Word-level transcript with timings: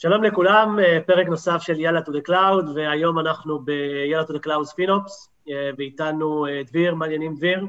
שלום 0.00 0.24
לכולם, 0.24 0.78
אה, 0.78 0.98
פרק 1.06 1.26
נוסף 1.26 1.58
של 1.62 1.80
יאללה 1.80 2.00
to 2.00 2.10
the 2.10 2.28
cloud, 2.28 2.70
והיום 2.74 3.18
אנחנו 3.18 3.58
ביאללה 3.58 4.22
to 4.22 4.30
the 4.30 4.46
cloud 4.46 4.64
ספינופס, 4.64 5.30
אה, 5.48 5.70
ואיתנו 5.78 6.46
אה, 6.46 6.62
דביר, 6.66 6.94
מעניינים 6.94 7.34
דביר. 7.34 7.66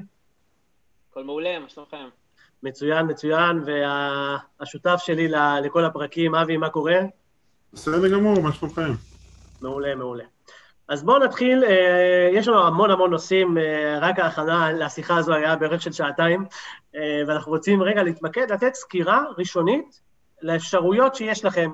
הכל 1.12 1.24
מעולה, 1.24 1.60
מה 1.60 1.70
שלומכם? 1.70 2.08
מצוין, 2.64 3.06
מצוין, 3.08 3.64
והשותף 3.66 4.96
שלי 4.98 5.28
לכל 5.64 5.86
הפרקים, 5.86 6.36
אבי, 6.36 6.58
מה 6.58 6.70
קורה? 6.70 7.00
בסדר 7.74 8.08
גמור, 8.12 8.42
מה 8.42 8.54
שלומכם? 8.54 8.92
מעולה, 9.62 9.96
מעולה. 9.96 10.24
אז 10.88 11.04
בואו 11.04 11.20
נתחיל, 11.20 11.64
יש 12.34 12.48
לנו 12.48 12.68
המון 12.68 12.92
המון 12.92 13.12
נושאים, 13.12 13.58
רק 14.02 14.20
ההכנה 14.20 14.72
לשיחה 14.72 15.18
הזו 15.18 15.34
היה 15.34 15.56
בערך 15.56 15.82
של 15.82 15.92
שעתיים, 15.92 16.46
ואנחנו 17.28 17.52
רוצים 17.52 17.84
רגע 17.84 18.04
להתמקד, 18.04 18.52
לתת 18.52 18.74
סקירה 18.74 19.24
ראשונית 19.38 20.02
לאפשרויות 20.42 21.16
שיש 21.16 21.46
לכם 21.46 21.72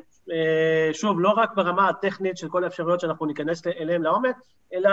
שוב, 0.94 1.20
לא 1.20 1.30
רק 1.30 1.55
ברמה 1.55 1.90
הטכנית 1.90 2.38
של 2.38 2.50
כל 2.50 2.63
האפשרויות 2.63 3.00
שאנחנו 3.00 3.26
ניכנס 3.26 3.68
אליהן 3.68 4.02
לעומק, 4.02 4.36
אלא 4.73 4.90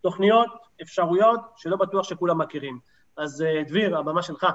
תוכניות, 0.00 0.48
אפשרויות, 0.82 1.40
שלא 1.56 1.76
בטוח 1.76 2.08
שכולם 2.08 2.38
מכירים. 2.38 2.78
אז 3.16 3.42
אה, 3.42 3.62
דביר, 3.66 3.98
הבמה 3.98 4.22
שלך. 4.22 4.46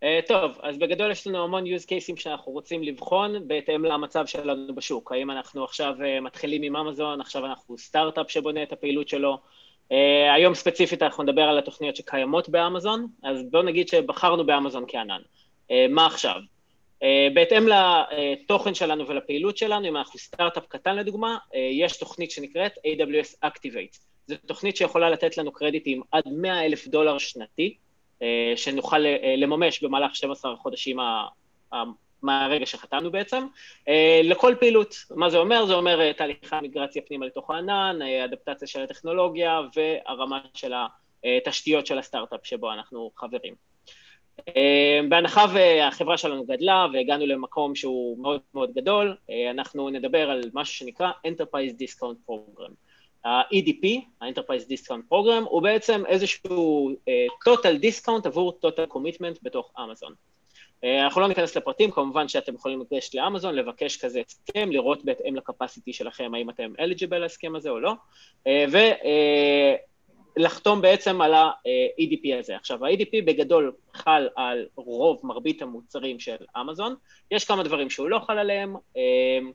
Uh, 0.00 0.28
טוב, 0.28 0.58
אז 0.62 0.78
בגדול 0.78 1.10
יש 1.10 1.26
לנו 1.26 1.44
המון 1.44 1.64
use 1.64 1.84
cases 1.84 2.20
שאנחנו 2.20 2.52
רוצים 2.52 2.82
לבחון 2.82 3.48
בהתאם 3.48 3.84
למצב 3.84 4.26
שלנו 4.26 4.74
בשוק. 4.74 5.12
האם 5.12 5.30
אנחנו 5.30 5.64
עכשיו 5.64 5.94
מתחילים 6.22 6.62
עם 6.62 6.76
אמזון, 6.76 7.20
עכשיו 7.20 7.46
אנחנו 7.46 7.78
סטארט-אפ 7.78 8.30
שבונה 8.30 8.62
את 8.62 8.72
הפעילות 8.72 9.08
שלו. 9.08 9.38
היום 10.34 10.54
ספציפית 10.54 11.02
אנחנו 11.02 11.22
נדבר 11.22 11.42
על 11.42 11.58
התוכניות 11.58 11.96
שקיימות 11.96 12.48
באמזון, 12.48 13.06
אז 13.22 13.42
בואו 13.50 13.62
נגיד 13.62 13.88
שבחרנו 13.88 14.46
באמזון 14.46 14.84
כענן. 14.88 15.20
מה 15.90 16.06
עכשיו? 16.06 16.40
אה, 17.02 17.28
בהתאם 17.34 17.66
לתוכן 17.68 18.74
שלנו 18.74 19.08
ולפעילות 19.08 19.56
שלנו, 19.56 19.88
אם 19.88 19.96
אנחנו 19.96 20.18
סטארט-אפ 20.18 20.66
קטן 20.68 20.96
לדוגמה, 20.96 21.38
אה, 21.54 21.60
יש 21.72 21.96
תוכנית 21.96 22.30
שנקראת 22.30 22.72
AWS 22.72 23.46
Activate. 23.46 23.98
זו 24.26 24.34
תוכנית 24.46 24.76
שיכולה 24.76 25.10
לתת 25.10 25.38
לנו 25.38 25.52
קרדיטים 25.52 26.02
עד 26.12 26.24
100 26.26 26.64
אלף 26.64 26.86
דולר 26.86 27.18
שנתי, 27.18 27.76
אה, 28.22 28.52
שנוכל 28.56 28.98
לממש 29.36 29.82
במהלך 29.82 30.14
12 30.16 30.52
החודשים 30.52 30.96
מהרגע 32.22 32.66
שחתמנו 32.66 33.10
בעצם, 33.10 33.46
לכל 34.24 34.54
פעילות. 34.60 34.94
מה 35.10 35.30
זה 35.30 35.38
אומר? 35.38 35.66
זה 35.66 35.74
אומר 35.74 36.12
תהליכי 36.12 36.56
המיגרציה 36.56 37.02
פנימה 37.02 37.26
לתוך 37.26 37.50
הענן, 37.50 37.98
אדפטציה 38.24 38.68
של 38.68 38.82
הטכנולוגיה 38.82 39.60
והרמה 39.74 40.40
של 40.54 40.72
התשתיות 41.24 41.86
של 41.86 41.98
הסטארט-אפ 41.98 42.46
שבו 42.46 42.72
אנחנו 42.72 43.10
חברים. 43.16 43.73
אה, 44.48 45.00
בהנחה 45.08 45.44
והחברה 45.54 46.18
שלנו 46.18 46.44
גדלה 46.44 46.86
והגענו 46.92 47.26
למקום 47.26 47.74
שהוא 47.74 48.18
מאוד 48.18 48.40
מאוד 48.54 48.72
גדול, 48.74 49.16
אה, 49.30 49.50
אנחנו 49.50 49.90
נדבר 49.90 50.30
על 50.30 50.40
משהו 50.54 50.74
שנקרא 50.74 51.10
Enterprise 51.26 51.82
Discount 51.82 52.30
Program. 52.30 52.70
ה-EDP, 53.24 53.86
ה-Enterprise 54.20 54.70
Discount 54.70 55.12
Program, 55.12 55.44
הוא 55.44 55.62
בעצם 55.62 56.06
איזשהו 56.06 56.90
uh, 56.90 57.48
total 57.48 57.82
discount 57.82 58.26
עבור 58.26 58.58
total 58.66 58.94
commitment 58.94 59.38
בתוך 59.42 59.72
אמזון. 59.84 60.12
Uh, 60.12 60.86
אנחנו 61.04 61.20
לא 61.20 61.28
ניכנס 61.28 61.56
לפרטים, 61.56 61.90
כמובן 61.90 62.28
שאתם 62.28 62.54
יכולים 62.54 62.80
לגשת 62.80 63.14
לאמזון, 63.14 63.54
לבקש 63.54 63.96
כזה 63.96 64.22
הסכם, 64.26 64.70
לראות 64.70 65.04
בהתאם 65.04 65.36
לקפסיטי 65.36 65.92
שלכם 65.92 66.34
האם 66.34 66.50
אתם 66.50 66.72
eligible 66.78 67.16
להסכם 67.16 67.56
הזה 67.56 67.70
או 67.70 67.80
לא, 67.80 67.92
ו... 68.48 68.78
לחתום 70.36 70.80
בעצם 70.80 71.20
על 71.20 71.34
ה-EDP 71.34 72.38
הזה. 72.38 72.56
עכשיו, 72.56 72.84
ה-EDP 72.84 73.24
בגדול 73.24 73.72
חל 73.94 74.28
על 74.36 74.66
רוב, 74.76 75.20
מרבית 75.22 75.62
המוצרים 75.62 76.20
של 76.20 76.36
אמזון, 76.60 76.94
יש 77.30 77.44
כמה 77.44 77.62
דברים 77.62 77.90
שהוא 77.90 78.08
לא 78.08 78.18
חל 78.18 78.38
עליהם, 78.38 78.76
אמ, 78.96 79.52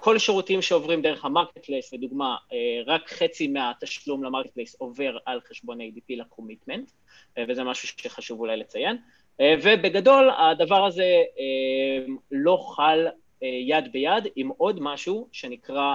כל 0.00 0.18
שירותים 0.18 0.62
שעוברים 0.62 1.02
דרך 1.02 1.24
ה 1.24 1.58
marketplace, 1.66 1.92
לדוגמה, 1.92 2.36
אה, 2.52 2.56
רק 2.86 3.08
חצי 3.08 3.48
מהתשלום 3.48 4.24
ל 4.24 4.50
marketplace 4.50 4.74
עובר 4.74 5.16
על 5.26 5.40
חשבון 5.48 5.80
EDP 5.80 6.16
ל 6.16 6.22
commitment, 6.22 6.90
אה, 7.38 7.44
וזה 7.48 7.64
משהו 7.64 7.88
שחשוב 7.88 8.40
אולי 8.40 8.56
לציין. 8.56 8.96
אה, 9.40 9.54
ובגדול, 9.62 10.30
הדבר 10.38 10.86
הזה 10.86 11.22
אמ, 11.38 12.16
לא 12.30 12.56
חל 12.76 13.06
יד 13.42 13.92
ביד 13.92 14.24
עם 14.36 14.48
עוד 14.48 14.78
משהו 14.80 15.28
שנקרא 15.32 15.94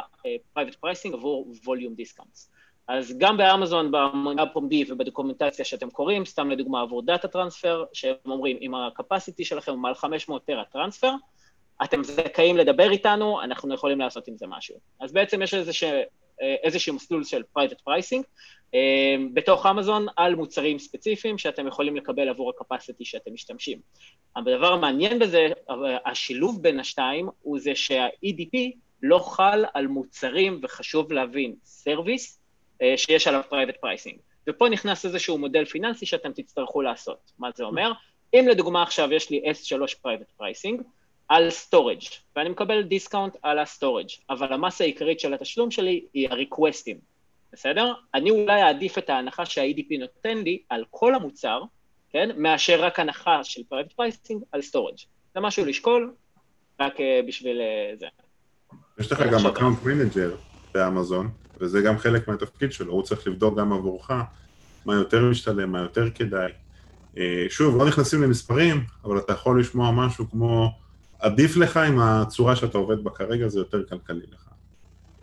private 0.58 0.86
pricing 0.86 1.14
עבור 1.14 1.53
volume 1.64 2.02
discounts. 2.02 2.48
אז 2.88 3.18
גם 3.18 3.38
באמזון, 3.38 3.92
במענה 3.91 4.46
פומבי 4.46 4.84
וב 4.90 5.00
documentation 5.00 5.66
שאתם 5.66 5.90
קוראים, 5.90 6.26
סתם 6.26 6.50
לדוגמה 6.50 6.82
עבור 6.82 7.02
data 7.02 7.28
transfer, 7.28 7.84
שהם 7.94 8.16
אומרים, 8.26 8.58
אם 8.62 8.76
ה 8.75 8.83
capacity 8.83 9.46
שלכם 9.46 9.72
הוא 9.72 9.80
מעל 9.80 9.96
500 9.96 10.46
טרה 10.46 10.64
transfer, 10.72 11.12
אתם 11.84 12.04
זכאים 12.04 12.58
לדבר 12.58 12.92
איתנו, 12.92 13.42
אנחנו 13.42 13.74
יכולים 13.74 14.00
לעשות 14.00 14.28
עם 14.28 14.38
זה 14.38 14.48
משהו. 14.48 14.76
אז 15.00 15.14
בעצם 15.14 15.42
יש 15.42 15.54
איזשה, 15.54 16.02
איזשהו 16.64 16.96
מסלול 16.96 17.24
של 17.24 17.44
private 17.53 17.81
pricing 17.81 18.25
אה, 18.76 19.16
בתוך 19.34 19.66
אמזון 19.66 20.06
על 20.16 20.36
מוצרים 20.36 20.80
ספציפיים 20.80 21.38
שאתם 21.38 21.68
יכולים 21.68 21.96
לקבל 21.96 22.30
עבור 22.30 22.50
ה 22.50 22.56
capacity 22.56 23.06
שאתם 23.06 23.34
משתמשים. 23.34 23.80
הדבר 24.36 24.74
המעניין 24.74 25.20
בזה, 25.20 25.48
השילוב 26.06 26.64
בין 26.64 26.80
השתיים, 26.80 27.30
הוא 27.42 27.60
זה 27.60 27.76
שה-EDP 27.76 28.58
לא 29.04 29.20
חל 29.20 29.66
על 29.74 29.88
מוצרים, 29.88 30.60
וחשוב 30.64 31.14
להבין, 31.14 31.56
service, 31.64 32.38
אה, 32.38 32.43
שיש 32.96 33.28
עליו 33.28 33.42
private 33.52 33.86
pricing. 33.86 34.18
ופה 34.50 34.70
נכנס 34.70 35.06
איזשהו 35.06 35.38
מודל 35.38 35.66
פיננסי 35.66 36.06
שאתם 36.06 36.32
תצטרכו 36.32 36.82
לעשות. 36.82 37.32
מה 37.40 37.50
זה 37.56 37.64
אומר? 37.64 37.92
אם 38.34 38.46
לדוגמה 38.50 38.84
עכשיו 38.84 39.14
יש 39.14 39.30
לי 39.30 39.42
S3 39.52 39.76
private 40.06 40.42
pricing 40.42 40.84
על 41.28 41.50
storage, 41.50 42.16
ואני 42.36 42.50
מקבל 42.50 42.84
discount 42.84 43.36
על 43.42 43.60
ה-storage, 43.60 44.22
אבל 44.30 44.54
המסה 44.54 44.84
העיקרית 44.84 45.20
של 45.20 45.34
התשלום 45.34 45.72
שלי 45.72 46.06
היא 46.14 46.30
ה-requesting, 46.30 46.98
בסדר? 47.54 47.94
אני 48.14 48.30
אולי 48.30 48.62
אעדיף 48.62 48.98
את 48.98 49.10
ההנחה 49.10 49.46
שה-EDP 49.46 50.00
נותן 50.00 50.38
לי 50.38 50.62
על 50.70 50.84
כל 50.90 51.16
המוצר, 51.16 51.62
כן? 52.10 52.30
מאשר 52.38 52.84
רק 52.84 53.00
הנחה 53.00 53.44
של 53.44 53.62
private 53.74 54.02
pricing 54.02 54.38
על 54.52 54.60
storage. 54.60 55.06
זה 55.34 55.40
משהו 55.40 55.66
לשקול, 55.66 56.14
רק 56.80 56.98
uh, 56.98 57.02
בשביל 57.28 57.62
uh, 57.62 58.00
זה. 58.00 58.08
יש 59.00 59.12
לך 59.12 59.20
גם 59.32 59.40
account 59.46 59.86
manager 59.86 60.53
באמזון, 60.73 61.29
וזה 61.61 61.81
גם 61.81 61.97
חלק 61.97 62.28
מהתפקיד 62.28 62.72
שלו, 62.72 62.94
הוא 62.94 63.03
צריך 63.03 63.28
לבדוק 63.28 63.59
גם 63.59 63.73
עבורך 63.73 64.11
מה 64.85 64.94
יותר 64.94 65.25
משתלם, 65.25 65.72
מה 65.72 65.79
יותר 65.79 66.09
כדאי. 66.16 66.51
אה, 67.17 67.45
שוב, 67.50 67.78
לא 67.78 67.88
נכנסים 67.88 68.23
למספרים, 68.23 68.84
אבל 69.03 69.17
אתה 69.17 69.34
יכול 69.34 69.59
לשמוע 69.59 69.91
משהו 69.91 70.29
כמו, 70.29 70.72
עדיף 71.19 71.57
לך 71.57 71.78
עם 71.78 72.00
הצורה 72.00 72.56
שאתה 72.56 72.78
עובד 72.78 73.03
בה 73.03 73.11
כרגע, 73.11 73.47
זה 73.47 73.59
יותר 73.59 73.84
כלכלי 73.89 74.25
לך. 74.31 74.53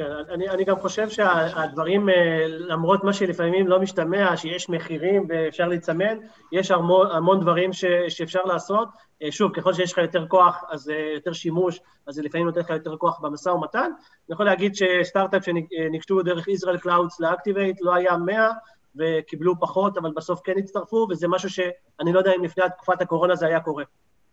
כן, 0.00 0.12
אני, 0.34 0.48
אני 0.48 0.64
גם 0.64 0.80
חושב 0.80 1.08
שהדברים, 1.08 2.08
אה, 2.08 2.46
למרות 2.48 3.04
מה 3.04 3.12
שלפעמים 3.12 3.68
לא 3.68 3.80
משתמע, 3.80 4.36
שיש 4.36 4.68
מחירים 4.68 5.26
ואפשר 5.28 5.68
להיצמד, 5.68 6.18
יש 6.52 6.70
המון, 6.70 7.06
המון 7.10 7.40
דברים 7.40 7.72
ש, 7.72 7.84
שאפשר 8.08 8.42
לעשות. 8.44 8.88
אה, 9.22 9.32
שוב, 9.32 9.52
ככל 9.52 9.72
שיש 9.72 9.92
לך 9.92 9.98
יותר 9.98 10.26
כוח, 10.28 10.64
אז 10.68 10.90
אה, 10.90 11.12
יותר 11.14 11.32
שימוש, 11.32 11.80
אז 12.06 12.14
זה 12.14 12.22
לפעמים 12.22 12.46
נותן 12.46 12.60
לך 12.60 12.70
יותר 12.70 12.96
כוח 12.96 13.20
במשא 13.20 13.48
ומתן. 13.48 13.78
אני 13.78 14.32
יכול 14.32 14.46
להגיד 14.46 14.74
שסטארט-אפ 14.74 15.44
שניגשו 15.44 16.22
דרך 16.22 16.48
ישראל 16.48 16.78
קלאודס 16.78 17.20
לאקטיבייט 17.20 17.76
לא 17.80 17.94
היה 17.94 18.16
100, 18.16 18.50
וקיבלו 18.96 19.60
פחות, 19.60 19.98
אבל 19.98 20.10
בסוף 20.16 20.40
כן 20.44 20.54
הצטרפו, 20.58 21.06
וזה 21.10 21.28
משהו 21.28 21.50
שאני 21.50 22.12
לא 22.12 22.18
יודע 22.18 22.32
אם 22.36 22.44
לפני 22.44 22.64
תקופת 22.76 23.02
הקורונה 23.02 23.34
זה 23.34 23.46
היה 23.46 23.60
קורה. 23.60 23.84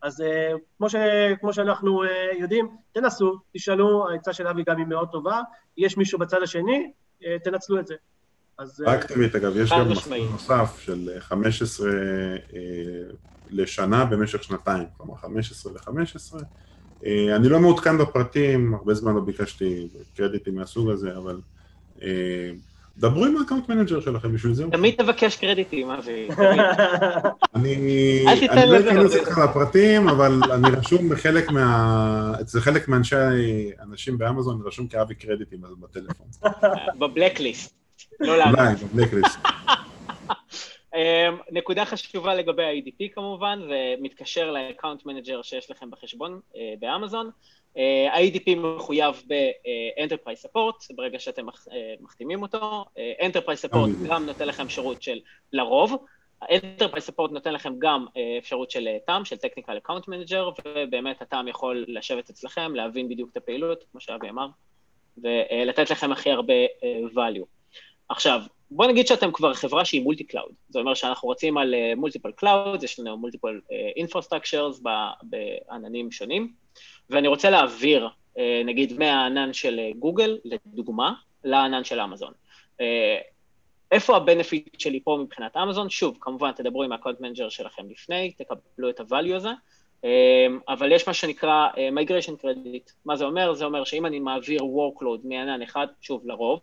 אז 0.07 0.21
uh, 0.21 0.57
כמו, 0.77 0.89
ש, 0.89 0.95
כמו 1.39 1.53
שאנחנו 1.53 2.03
uh, 2.03 2.07
יודעים, 2.39 2.69
תנסו, 2.91 3.39
תשאלו, 3.53 4.09
העצה 4.09 4.33
של 4.33 4.47
אבי 4.47 4.63
גם 4.67 4.77
היא 4.77 4.85
מאוד 4.85 5.09
טובה, 5.11 5.41
יש 5.77 5.97
מישהו 5.97 6.19
בצד 6.19 6.41
השני, 6.43 6.91
uh, 7.21 7.25
תנצלו 7.43 7.79
את 7.79 7.87
זה. 7.87 7.95
אז... 8.57 8.83
פרקטיבית, 8.85 9.35
uh, 9.35 9.37
אגב, 9.37 9.57
יש 9.57 9.71
גם 9.71 9.89
מסלול 9.89 10.27
נוסף 10.31 10.79
של 10.79 11.09
15 11.19 11.89
uh, 11.89 12.53
לשנה 13.49 14.05
במשך 14.05 14.43
שנתיים, 14.43 14.87
כלומר 14.97 15.15
15 15.15 15.73
ל-15. 15.73 16.41
Uh, 17.01 17.05
אני 17.35 17.49
לא 17.49 17.59
מעודכן 17.59 17.97
בפרטים, 17.97 18.73
הרבה 18.73 18.93
זמן 18.93 19.15
לא 19.15 19.21
ביקשתי 19.21 19.89
קרדיטים 20.15 20.55
מהסוג 20.55 20.89
הזה, 20.89 21.17
אבל 21.17 21.41
uh, 21.97 22.01
דברו 22.97 23.25
עם 23.25 23.37
ה 23.37 23.41
account 23.41 23.69
manager 23.69 23.99
שלכם, 23.99 24.33
בשביל 24.33 24.53
זה. 24.53 24.65
תמיד 24.71 24.95
תבקש 24.95 25.35
קרדיטים, 25.35 25.89
אבי. 25.89 26.27
אני 27.55 28.25
לא 28.67 28.79
אכנס 28.79 29.15
איתך 29.15 29.37
לפרטים, 29.37 30.09
אבל 30.09 30.39
אני 30.53 30.69
רשום 30.77 31.09
בחלק 31.09 31.51
מה... 31.51 32.33
אצל 32.41 32.59
חלק 32.59 32.87
מאנשי, 32.87 33.15
אנשים 33.81 34.17
באמזון, 34.17 34.55
אני 34.55 34.67
רשום 34.67 34.87
כאבי 34.87 35.15
קרדיטים 35.15 35.61
בטלפון. 35.79 36.27
ב 36.99 37.06
blacklist, 37.06 37.75
לא 38.19 38.37
לנו. 38.37 38.57
אולי, 38.57 38.75
ב 38.93 38.97
blacklist. 38.97 39.39
אמ, 40.95 41.37
נקודה 41.51 41.85
חשובה 41.85 42.35
לגבי 42.35 42.63
ה-EDP 42.63 43.13
כמובן, 43.15 43.59
ומתקשר 43.69 44.51
ל 44.51 44.58
account 44.58 45.05
manager 45.05 45.41
שיש 45.41 45.71
לכם 45.71 45.91
בחשבון 45.91 46.39
אה, 46.55 46.73
באמזון. 46.79 47.29
אה, 47.77 48.13
ה-EDP 48.13 48.55
מחויב 48.55 49.23
ב-Enterprise 49.27 50.45
Support, 50.45 50.95
ברגע 50.95 51.19
שאתם 51.19 51.49
אה, 51.49 51.93
מחתימים 51.99 52.41
אותו. 52.41 52.85
Enterprise 53.19 53.69
Support 53.69 54.07
גם 54.09 54.25
נותן 54.25 54.47
לכם 54.47 54.69
שירות 54.69 55.01
של 55.01 55.19
לרוב, 55.53 56.05
ה-Enterprise 56.41 57.09
Support 57.09 57.31
נותן 57.31 57.53
לכם 57.53 57.73
גם 57.79 58.05
אפשרות 58.37 58.71
של 58.71 58.87
TAM, 59.09 59.25
של 59.25 59.35
Technical 59.35 59.87
Account 59.87 60.03
Manager, 60.03 60.61
ובאמת 60.65 61.21
ה-TAM 61.21 61.49
יכול 61.49 61.85
לשבת 61.87 62.29
אצלכם, 62.29 62.75
להבין 62.75 63.09
בדיוק 63.09 63.29
את 63.31 63.37
הפעילות, 63.37 63.83
כמו 63.91 64.01
שאבי 64.01 64.29
אמר, 64.29 64.47
ולתת 65.17 65.89
לכם 65.89 66.11
הכי 66.11 66.31
הרבה 66.31 66.53
value. 67.15 67.45
עכשיו, 68.09 68.41
בוא 68.71 68.85
נגיד 68.85 69.07
שאתם 69.07 69.31
כבר 69.31 69.53
חברה 69.53 69.85
שהיא 69.85 70.01
multi 70.01 70.23
cloud, 70.23 70.51
זה 70.69 70.79
אומר 70.79 70.93
שאנחנו 70.93 71.29
רצים 71.29 71.57
על 71.57 71.75
multiple 71.95 72.31
cloud, 72.31 72.83
יש 72.83 72.99
לנו 72.99 73.17
multiple 73.17 73.59
infrastructures 73.95 74.81
בעננים 75.23 76.11
שונים, 76.11 76.53
ואני 77.09 77.27
רוצה 77.27 77.49
להעביר, 77.49 78.07
נגיד, 78.65 78.99
מהענן 78.99 79.53
של 79.53 79.79
גוגל, 79.99 80.37
לדוגמה, 80.45 81.13
לענן 81.43 81.83
של 81.83 81.99
אמזון. 81.99 82.33
איפה 83.91 84.15
ה 84.15 84.23
benefit 84.23 84.79
שלי 84.79 84.99
פה 85.03 85.17
מבחינת 85.23 85.57
אמזון? 85.57 85.89
שוב, 85.89 86.17
כמובן, 86.21 86.51
תדברו 86.51 86.83
עם 86.83 86.91
ה-account 86.91 87.21
manager 87.21 87.49
שלכם 87.49 87.89
לפני, 87.89 88.31
תקבלו 88.31 88.89
את 88.89 88.99
ה-value 88.99 89.35
הזה, 89.35 89.49
אבל 90.67 90.91
יש 90.91 91.07
מה 91.07 91.13
שנקרא 91.13 91.67
migration 91.73 92.43
credit. 92.43 92.91
מה 93.05 93.15
זה 93.15 93.25
אומר? 93.25 93.53
זה 93.53 93.65
אומר 93.65 93.83
שאם 93.83 94.05
אני 94.05 94.19
מעביר 94.19 94.61
workload 94.61 95.19
מענן 95.23 95.61
אחד, 95.61 95.87
שוב, 96.01 96.27
לרוב, 96.27 96.59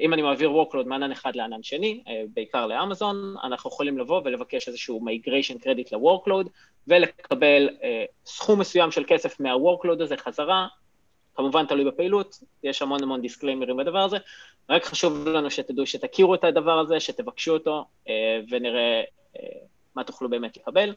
אם 0.00 0.14
אני 0.14 0.22
מעביר 0.22 0.50
workload 0.50 0.84
מענן 0.86 1.12
אחד 1.12 1.36
לענן 1.36 1.62
שני, 1.62 2.02
בעיקר 2.34 2.66
לאמזון, 2.66 3.34
אנחנו 3.42 3.70
יכולים 3.70 3.98
לבוא 3.98 4.20
ולבקש 4.24 4.68
איזשהו 4.68 5.00
migration 5.06 5.62
credit 5.64 5.96
ל-workload, 5.96 6.48
ולקבל 6.88 7.68
סכום 8.26 8.60
מסוים 8.60 8.90
של 8.90 9.04
כסף 9.06 9.40
מה-workload 9.40 10.02
הזה 10.02 10.16
חזרה, 10.16 10.66
כמובן 11.34 11.66
תלוי 11.66 11.84
בפעילות, 11.84 12.38
יש 12.62 12.82
המון 12.82 13.02
המון 13.02 13.20
דיסקליימרים 13.20 13.76
בדבר 13.76 13.98
הזה, 13.98 14.16
רק 14.70 14.84
חשוב 14.84 15.28
לנו 15.28 15.50
שתדעו 15.50 15.86
שתכירו 15.86 16.34
את 16.34 16.44
הדבר 16.44 16.78
הזה, 16.78 17.00
שתבקשו 17.00 17.52
אותו, 17.52 17.84
ונראה 18.50 19.02
מה 19.96 20.04
תוכלו 20.04 20.30
באמת 20.30 20.56
לקבל. 20.56 20.94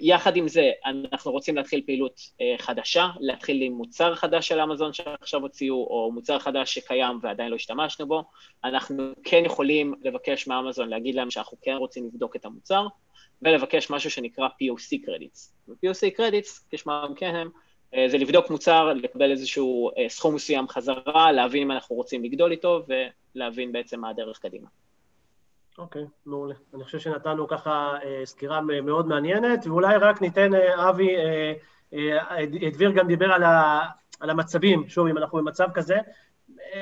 יחד 0.00 0.36
עם 0.36 0.48
זה, 0.48 0.70
אנחנו 1.12 1.32
רוצים 1.32 1.56
להתחיל 1.56 1.82
פעילות 1.86 2.20
חדשה, 2.58 3.08
להתחיל 3.20 3.62
עם 3.62 3.72
מוצר 3.72 4.14
חדש 4.14 4.48
של 4.48 4.60
אמזון 4.60 4.92
שעכשיו 4.92 5.42
הוציאו, 5.42 5.74
או 5.74 6.10
מוצר 6.14 6.38
חדש 6.38 6.74
שקיים 6.74 7.18
ועדיין 7.22 7.50
לא 7.50 7.56
השתמשנו 7.56 8.06
בו, 8.06 8.24
אנחנו 8.64 9.12
כן 9.24 9.42
יכולים 9.44 9.94
לבקש 10.02 10.46
מאמזון 10.46 10.88
להגיד 10.88 11.14
להם 11.14 11.30
שאנחנו 11.30 11.56
כן 11.62 11.74
רוצים 11.74 12.06
לבדוק 12.06 12.36
את 12.36 12.44
המוצר, 12.44 12.86
ולבקש 13.42 13.90
משהו 13.90 14.10
שנקרא 14.10 14.48
POC 14.48 15.06
credits. 15.06 15.68
ו-POC 15.68 16.18
credits, 16.18 16.60
כשמם 16.70 17.12
כן 17.16 17.34
הם, 17.34 17.50
זה 18.10 18.18
לבדוק 18.18 18.50
מוצר, 18.50 18.92
לקבל 18.92 19.30
איזשהו 19.30 19.90
סכום 20.08 20.34
מסוים 20.34 20.68
חזרה, 20.68 21.32
להבין 21.32 21.62
אם 21.62 21.70
אנחנו 21.70 21.96
רוצים 21.96 22.24
לגדול 22.24 22.52
איתו, 22.52 22.82
ולהבין 23.34 23.72
בעצם 23.72 24.00
מה 24.00 24.10
הדרך 24.10 24.38
קדימה. 24.38 24.68
אוקיי, 25.78 26.02
okay, 26.02 26.06
מעולה. 26.26 26.54
אני 26.74 26.84
חושב 26.84 26.98
שנתנו 26.98 27.48
ככה 27.48 27.94
סקירה 28.24 28.60
מאוד 28.60 29.06
מעניינת, 29.06 29.66
ואולי 29.66 29.96
רק 29.96 30.22
ניתן, 30.22 30.50
אבי, 30.88 31.16
דביר 32.72 32.90
גם 32.90 33.06
דיבר 33.06 33.32
על, 33.32 33.42
ה, 33.42 33.80
על 34.20 34.30
המצבים, 34.30 34.88
שוב, 34.88 35.06
אם 35.06 35.18
אנחנו 35.18 35.38
במצב 35.38 35.68
כזה, 35.74 35.96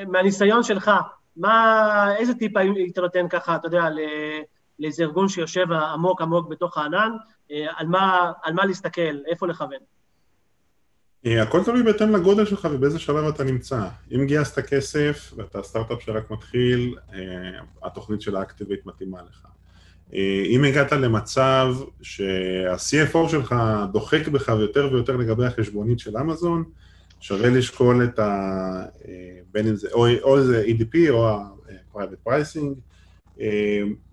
מהניסיון 0.06 0.62
שלך, 0.62 0.91
מה, 1.37 2.17
איזה 2.17 2.35
טיפ 2.35 2.56
היית 2.56 2.99
נותן 2.99 3.29
ככה, 3.29 3.56
אתה 3.56 3.67
יודע, 3.67 3.88
לאיזה 4.79 5.02
ארגון 5.02 5.29
שיושב 5.29 5.73
עמוק 5.73 6.23
עמוק 6.23 6.49
בתוך 6.49 6.79
הענן, 6.79 7.12
על 7.50 7.87
מה, 7.87 8.32
על 8.43 8.55
מה 8.55 8.64
להסתכל, 8.64 9.19
איפה 9.26 9.46
לכוון? 9.46 9.94
הכל 11.25 11.65
תלוי 11.65 11.82
בהתאם 11.82 12.11
לגודל 12.12 12.44
שלך 12.44 12.69
ובאיזה 12.73 12.99
שלב 12.99 13.25
אתה 13.25 13.44
נמצא. 13.44 13.88
אם 14.15 14.26
גייסת 14.26 14.59
כסף 14.59 15.32
ואתה 15.37 15.62
סטארט-אפ 15.62 16.03
שרק 16.03 16.31
מתחיל, 16.31 16.97
התוכנית 17.82 18.21
של 18.21 18.37
ה 18.37 18.42
Activate 18.42 18.87
מתאימה 18.87 19.19
לך. 19.31 19.47
אם 20.47 20.65
הגעת 20.65 20.93
למצב 20.93 21.75
שה-CFO 22.03 23.29
שלך 23.29 23.55
דוחק 23.93 24.29
בך 24.29 24.49
יותר 24.49 24.88
ויותר 24.93 25.17
לגבי 25.17 25.47
החשבונית 25.47 25.99
של 25.99 26.17
אמזון, 26.17 26.65
שווה 27.21 27.49
לשקול 27.49 28.05
את 28.05 28.19
ה... 28.19 28.85
בין 29.53 29.69
אם 29.69 29.77
זה 29.77 29.88
או 30.23 30.37
איזה 30.38 30.65
EDP 30.67 31.11
או 31.11 31.29
ה-Private 31.29 32.29
Pricing. 32.29 32.75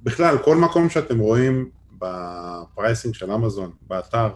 בכלל, 0.03 0.37
כל 0.37 0.55
מקום 0.55 0.89
שאתם 0.89 1.19
רואים 1.19 1.69
ב 1.97 2.12
pricing 2.12 3.13
של 3.13 3.31
אמזון, 3.31 3.71
באתר, 3.87 4.29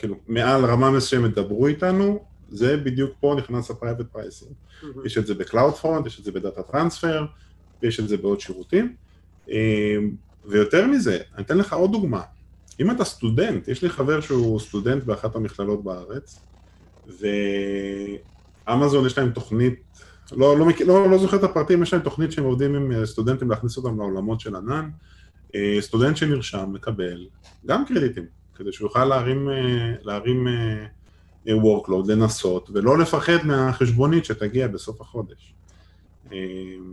כאילו, 0.00 0.16
מעל 0.28 0.64
רמה 0.64 0.90
מסוימת 0.90 1.34
דברו 1.34 1.66
איתנו, 1.66 2.24
זה 2.48 2.76
בדיוק 2.76 3.10
פה 3.20 3.34
נכנס 3.38 3.70
ה-Private 3.70 4.16
Pricing. 4.16 4.52
Mm-hmm. 4.52 5.06
יש 5.06 5.18
את 5.18 5.26
זה 5.26 5.34
ב-Cloud 5.34 5.82
Front, 5.82 6.06
יש 6.06 6.20
את 6.20 6.24
זה 6.24 6.32
בדאטה 6.32 6.62
טרנספר, 6.62 7.26
ויש 7.82 8.00
את 8.00 8.08
זה 8.08 8.16
בעוד 8.16 8.40
שירותים. 8.40 8.94
ויותר 10.44 10.86
מזה, 10.86 11.18
אני 11.34 11.44
אתן 11.44 11.58
לך 11.58 11.72
עוד 11.72 11.92
דוגמה. 11.92 12.22
אם 12.80 12.90
אתה 12.90 13.04
סטודנט, 13.04 13.68
יש 13.68 13.82
לי 13.82 13.90
חבר 13.90 14.20
שהוא 14.20 14.60
סטודנט 14.60 15.04
באחת 15.04 15.36
המכללות 15.36 15.84
בארץ, 15.84 16.40
ואמזון 18.66 19.06
יש 19.06 19.18
להם 19.18 19.30
תוכנית, 19.30 19.74
לא, 20.32 20.58
לא, 20.58 20.66
לא, 20.86 21.10
לא 21.10 21.18
זוכר 21.18 21.36
את 21.36 21.44
הפרטים, 21.44 21.82
יש 21.82 21.92
להם 21.92 22.02
תוכנית 22.02 22.32
שהם 22.32 22.44
עובדים 22.44 22.74
עם 22.74 23.06
סטודנטים 23.06 23.50
להכניס 23.50 23.76
אותם 23.76 23.98
לעולמות 23.98 24.40
של 24.40 24.56
ענן. 24.56 24.90
סטודנט 25.80 26.16
שנרשם 26.16 26.70
מקבל 26.72 27.26
גם 27.66 27.84
קרדיטים. 27.86 28.39
כדי 28.60 28.72
שהוא 28.72 28.86
יוכל 28.86 29.04
להרים, 29.04 29.48
להרים 30.02 30.46
workload, 31.46 32.08
לנסות, 32.08 32.70
ולא 32.74 32.98
לפחד 32.98 33.38
מהחשבונית 33.44 34.24
שתגיע 34.24 34.68
בסוף 34.68 35.00
החודש. 35.00 35.54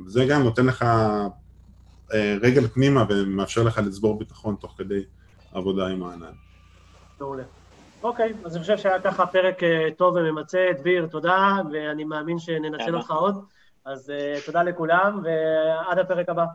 זה 0.05 0.25
גם 0.29 0.43
נותן 0.43 0.65
לך 0.65 0.85
רגל 2.41 2.67
פנימה 2.67 3.05
ומאפשר 3.09 3.63
לך 3.63 3.77
לצבור 3.77 4.19
ביטחון 4.19 4.55
תוך 4.59 4.75
כדי 4.77 5.03
עבודה 5.53 5.87
עם 5.87 6.03
הענן. 6.03 6.33
מעולה. 7.19 7.43
אוקיי, 8.03 8.33
אז 8.45 8.55
אני 8.55 8.61
חושב 8.61 8.77
שהיה 8.77 9.01
ככה 9.01 9.25
פרק 9.25 9.59
טוב 9.97 10.15
וממצה. 10.15 10.67
דביר, 10.79 11.07
תודה, 11.11 11.55
ואני 11.73 12.03
מאמין 12.03 12.39
שננצל 12.39 12.95
אותך 12.95 13.11
עוד. 13.11 13.35
אז 13.85 14.11
תודה 14.45 14.63
לכולם, 14.63 15.21
ועד 15.23 15.99
הפרק 15.99 16.29
הבא. 16.29 16.45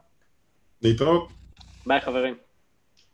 להתראות. 0.83 1.29
ביי 1.87 2.01
חברים. 2.01 2.35